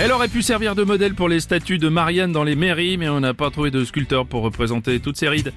[0.00, 3.08] Elle aurait pu servir de modèle pour les statues de Marianne dans les mairies, mais
[3.08, 5.52] on n'a pas trouvé de sculpteur pour représenter toutes ces rides.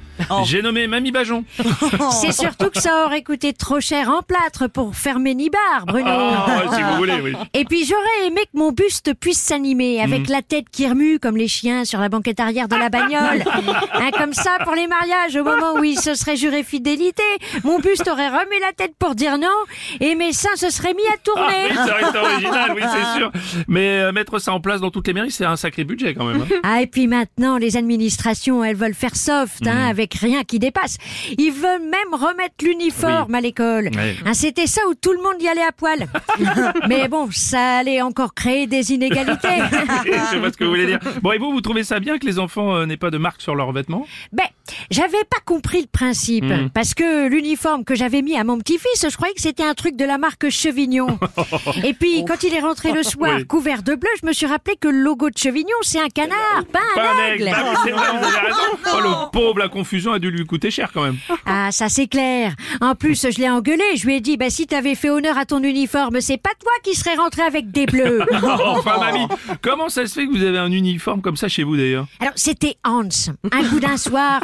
[0.45, 1.45] J'ai nommé Mamie Bajon.
[2.11, 6.09] C'est surtout que ça aurait coûté trop cher en plâtre pour fermer Nibar, Bruno.
[6.11, 7.33] Oh, si vous voulez, oui.
[7.53, 10.31] Et puis j'aurais aimé que mon buste puisse s'animer avec Mm.
[10.31, 13.43] la tête qui remue comme les chiens sur la banquette arrière de la bagnole.
[13.93, 17.21] Hein, comme ça pour les mariages, au moment où ils se seraient jurés fidélité,
[17.63, 19.47] mon buste aurait remué la tête pour dire non
[19.99, 21.67] et mes seins se seraient mis à Ah, tourner.
[21.69, 23.31] oui, ça reste original, oui, c'est sûr.
[23.67, 26.25] Mais euh, mettre ça en place dans toutes les mairies, c'est un sacré budget quand
[26.25, 26.41] même.
[26.41, 26.45] hein.
[26.63, 29.89] Ah, et puis maintenant, les administrations, elles veulent faire soft, hein, Mm.
[29.89, 30.97] avec rien qui dépasse.
[31.37, 33.89] Ils veulent même remettre l'uniforme à l'école.
[34.25, 36.07] Hein, C'était ça où tout le monde y allait à poil.
[36.89, 39.47] Mais bon, ça allait encore créer des inégalités.
[40.05, 40.99] Je sais pas ce que vous voulez dire.
[41.21, 43.41] Bon, et vous, vous trouvez ça bien que les enfants euh, n'aient pas de marque
[43.41, 44.05] sur leurs vêtements?
[44.31, 44.45] Ben,
[44.89, 46.45] j'avais pas compris le principe.
[46.45, 46.69] Mm.
[46.73, 49.95] Parce que l'uniforme que j'avais mis à mon petit-fils, je croyais que c'était un truc
[49.95, 51.19] de la marque Chevignon.
[51.83, 53.45] et puis, quand il est rentré le soir, Oui.
[53.47, 56.65] couvert de bleu, je me suis rappelé que le logo de Chevignon, c'est un canard,
[56.71, 57.45] pas un Pas un aigle.
[57.45, 58.57] Bah oui, c'est vrai, vous avez raison.
[58.93, 61.17] Oh, le pauvre, la confusion a dû lui coûter cher quand même.
[61.45, 62.53] Ah, ça c'est clair.
[62.81, 63.83] En plus, je l'ai engueulé.
[63.95, 66.71] Je lui ai dit, bah si t'avais fait honneur à ton uniforme, c'est pas toi
[66.83, 68.21] qui serais rentré avec des bleus.
[68.65, 69.27] enfin, mamie,
[69.61, 72.07] comment ça se fait que vous avez un uniforme comme ça chez vous d'ailleurs?
[72.19, 73.07] Alors, c'était Hans.
[73.51, 74.41] Un coup d'un soir.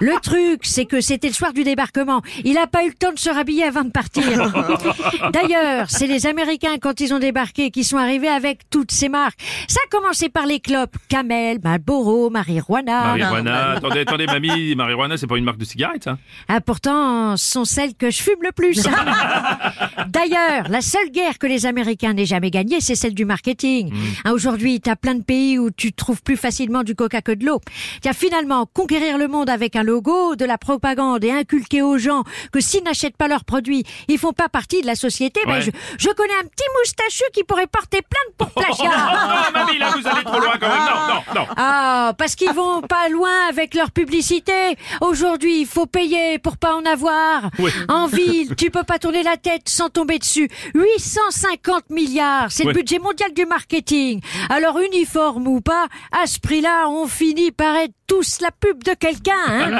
[0.00, 2.22] Le truc, c'est que c'était le soir du débarquement.
[2.44, 4.24] Il a pas eu le temps de se rhabiller avant de partir.
[5.32, 9.38] D'ailleurs, c'est les Américains, quand ils ont débarqué, qui sont arrivés avec toutes ces marques.
[9.66, 10.96] Ça a commencé par les clopes.
[11.08, 13.16] Camel, Marlboro, Marijuana.
[13.16, 13.70] Marijuana.
[13.72, 16.18] Attendez, attendez, mamie, marijuana, c'est pas une marque de cigarette, ça?
[16.48, 18.82] Ah, pourtant, ce sont celles que je fume le plus.
[20.08, 23.92] D'ailleurs, la seule guerre que les Américains n'aient jamais gagnée, c'est celle du marketing.
[24.24, 27.44] Ah, Aujourd'hui, t'as plein de pays où tu trouves plus facilement du coca que de
[27.44, 27.60] l'eau.
[28.00, 32.24] Tiens, finalement, conquérir le monde avec un logo, de la propagande et inculquer aux gens
[32.52, 35.70] que s'ils n'achètent pas leurs produits, ils font pas partie de la société, ben, je,
[35.98, 38.90] je connais un petit moustachu qui pourrait porter plainte pour Oh, plagiat.
[38.90, 40.78] non, mamie, là, vous allez trop loin quand même.
[40.78, 41.46] Non, non, non.
[41.56, 44.76] Ah, parce qu'ils vont pas loin avec leur publicité.
[45.00, 47.50] Aujourd'hui, il faut payer pour pas en avoir.
[47.58, 47.70] Oui.
[47.88, 50.48] En ville, tu peux pas tourner la tête sans tomber dessus.
[50.74, 52.72] 850 milliards, c'est Oui.
[52.72, 54.20] le budget mondial du marketing.
[54.50, 58.94] Alors, uniforme ou pas, à ce prix-là, on finit par être tous la pub de
[58.94, 59.32] quelqu'un.
[59.46, 59.70] hein.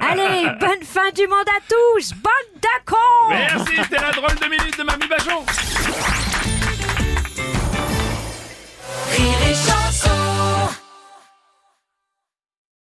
[0.10, 2.12] Allez, bonne fin du monde à tous.
[2.12, 5.44] Bonne d'accord Merci, c'était la drôle de minute de Mamie Bajon.